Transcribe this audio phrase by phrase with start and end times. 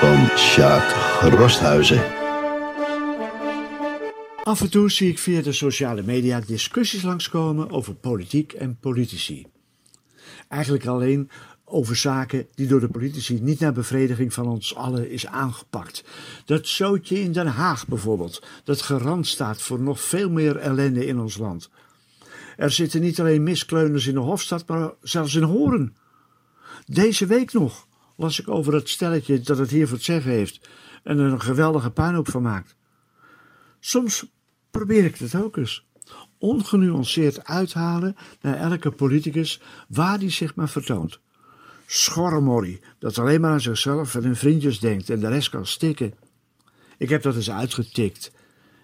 [0.00, 2.02] van Sjaak Rosthuizen.
[4.42, 9.46] Af en toe zie ik via de sociale media discussies langskomen over politiek en politici.
[10.48, 11.30] Eigenlijk alleen
[11.64, 16.04] over zaken die door de politici niet naar bevrediging van ons allen is aangepakt.
[16.44, 21.18] Dat zootje in Den Haag bijvoorbeeld, dat garant staat voor nog veel meer ellende in
[21.18, 21.70] ons land.
[22.56, 25.96] Er zitten niet alleen miskleuners in de Hofstad, maar zelfs in Horen.
[26.86, 27.86] Deze week nog
[28.18, 30.68] las ik over dat stelletje dat het hier voor het zeggen heeft
[31.02, 32.76] en er een geweldige puinhoop van maakt.
[33.80, 34.26] Soms
[34.70, 35.86] probeer ik het ook eens.
[36.38, 41.20] Ongenuanceerd uithalen naar elke politicus waar die zich maar vertoont.
[41.86, 46.14] Schorremorrie, dat alleen maar aan zichzelf en hun vriendjes denkt en de rest kan stikken.
[46.98, 48.32] Ik heb dat eens uitgetikt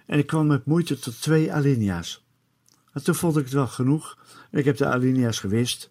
[0.07, 2.24] en ik kwam met moeite tot twee alinea's.
[2.93, 4.18] En toen vond ik het wel genoeg
[4.51, 5.90] en ik heb de alinea's gewist,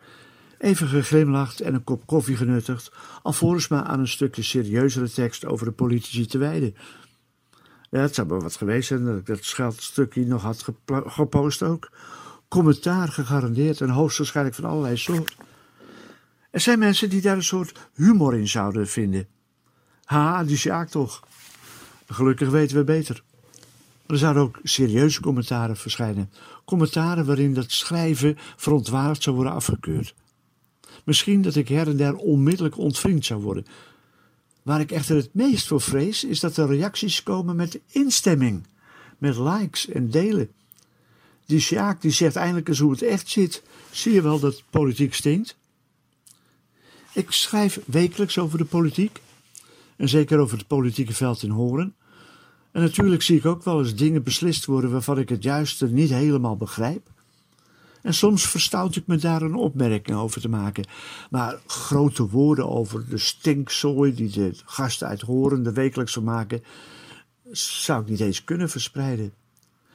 [0.64, 5.66] even geglimlacht en een kop koffie genuttigd, alvorens me aan een stukje serieuzere tekst over
[5.66, 6.76] de politici te wijden.
[7.90, 10.66] Ja, het zou wel wat geweest zijn dat ik dat scheldstukje nog had
[11.06, 11.92] gepost ook.
[12.48, 15.36] Commentaar gegarandeerd en hoogstwaarschijnlijk van allerlei soort.
[16.52, 19.28] Er zijn mensen die daar een soort humor in zouden vinden.
[20.04, 21.24] Ha, die Sjaak toch.
[22.08, 23.24] Gelukkig weten we beter.
[24.06, 26.32] Er zouden ook serieuze commentaren verschijnen.
[26.66, 30.16] Commentaren waarin dat schrijven verontwaardigd zou worden afgekeurd.
[31.04, 33.66] Misschien dat ik her en der onmiddellijk ontvriend zou worden.
[34.64, 38.64] Waar ik echter het meest voor vrees, is dat er reacties komen met instemming,
[39.18, 40.50] met likes en delen.
[41.46, 43.64] Die Sjaak die zegt eindelijk eens hoe het echt zit.
[43.92, 45.58] Zie je wel dat politiek stinkt?
[47.14, 49.22] Ik schrijf wekelijks over de politiek.
[49.96, 51.96] En zeker over het politieke veld in Horen.
[52.72, 56.10] En natuurlijk zie ik ook wel eens dingen beslist worden waarvan ik het juiste niet
[56.10, 57.10] helemaal begrijp.
[58.04, 60.86] En soms verstout ik me daar een opmerking over te maken.
[61.30, 66.64] Maar grote woorden over de stinkzooi die de gasten uit Horen de wekelijks maken,
[67.52, 69.34] zou ik niet eens kunnen verspreiden.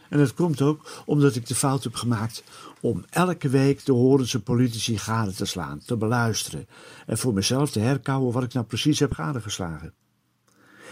[0.08, 2.44] En dat komt ook omdat ik de fout heb gemaakt
[2.80, 6.66] om elke week de Horense politici gade te slaan, te beluisteren
[7.06, 9.94] en voor mezelf te herkauwen wat ik nou precies heb gadegeslagen.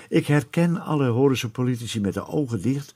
[0.08, 2.94] Ik herken alle Horense politici met de ogen dicht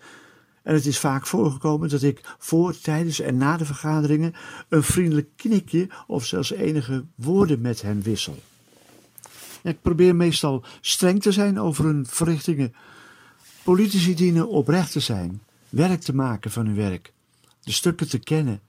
[0.62, 4.34] en het is vaak voorgekomen dat ik voor, tijdens en na de vergaderingen
[4.68, 8.38] een vriendelijk knikje of zelfs enige woorden met hen wissel.
[9.62, 12.74] Ik probeer meestal streng te zijn over hun verrichtingen.
[13.62, 17.12] Politici dienen oprecht te zijn, werk te maken van hun werk,
[17.62, 18.60] de stukken te kennen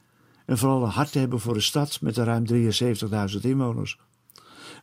[0.46, 2.46] en vooral een hart te hebben voor de stad met de ruim
[3.34, 4.00] 73.000 inwoners.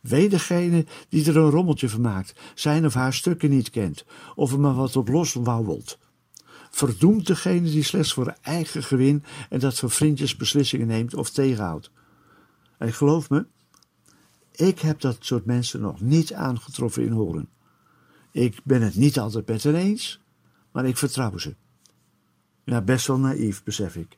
[0.01, 4.05] Weet degene die er een rommeltje van maakt, zijn of haar stukken niet kent,
[4.35, 5.97] of er maar wat op los wauwelt.
[6.69, 11.91] Verdoemt degene die slechts voor eigen gewin en dat voor vriendjes beslissingen neemt of tegenhoudt.
[12.77, 13.45] En geloof me,
[14.51, 17.49] ik heb dat soort mensen nog niet aangetroffen in Horen.
[18.31, 20.19] Ik ben het niet altijd met hen eens,
[20.71, 21.55] maar ik vertrouw ze.
[22.63, 24.17] Ja, best wel naïef, besef ik.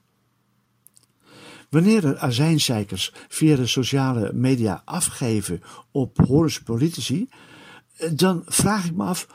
[1.69, 5.61] Wanneer er azijnzeikers via de sociale media afgeven
[5.91, 7.29] op Horense politici,
[8.13, 9.27] dan vraag ik me af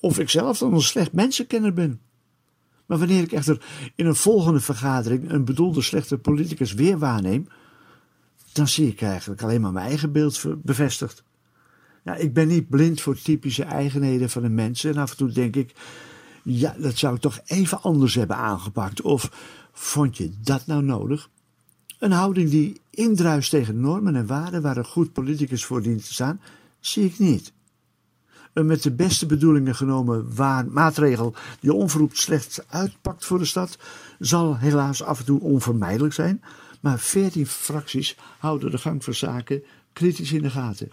[0.00, 2.00] of ik zelf dan een slecht mensenkenner ben.
[2.92, 3.62] Maar wanneer ik echter
[3.94, 7.48] in een volgende vergadering een bedoelde slechte politicus weer waarneem,
[8.52, 11.22] dan zie ik eigenlijk alleen maar mijn eigen beeld bevestigd.
[12.04, 15.30] Ja, ik ben niet blind voor typische eigenheden van een mens en af en toe
[15.30, 15.74] denk ik,
[16.42, 19.00] ja, dat zou ik toch even anders hebben aangepakt.
[19.00, 19.30] Of
[19.72, 21.30] vond je dat nou nodig?
[21.98, 26.12] Een houding die indruist tegen normen en waarden waar een goed politicus voor dient te
[26.12, 26.40] staan,
[26.80, 27.52] zie ik niet.
[28.52, 33.78] Een met de beste bedoelingen genomen waar, maatregel die onverroept slecht uitpakt voor de stad,
[34.18, 36.42] zal helaas af en toe onvermijdelijk zijn,
[36.80, 39.62] maar veertien fracties houden de gang van zaken
[39.92, 40.92] kritisch in de gaten.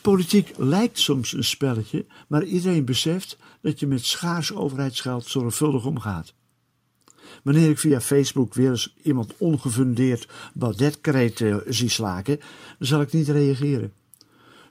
[0.00, 6.34] Politiek lijkt soms een spelletje, maar iedereen beseft dat je met schaars overheidsgeld zorgvuldig omgaat.
[7.42, 12.40] Wanneer ik via Facebook weer eens iemand ongefundeerd Baudet-kreten zie slaken,
[12.78, 13.92] zal ik niet reageren.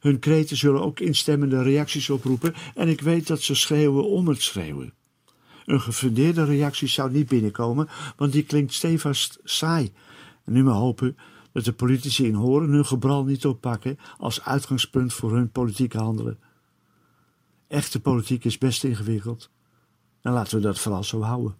[0.03, 4.41] Hun kreten zullen ook instemmende reacties oproepen en ik weet dat ze schreeuwen om het
[4.41, 4.93] schreeuwen.
[5.65, 9.91] Een gefundeerde reactie zou niet binnenkomen, want die klinkt stevast saai.
[10.45, 11.17] En nu maar hopen
[11.51, 16.39] dat de politici in Horen hun gebral niet oppakken als uitgangspunt voor hun politieke handelen.
[17.67, 19.49] Echte politiek is best ingewikkeld.
[20.21, 21.55] En laten we dat vooral zo houden.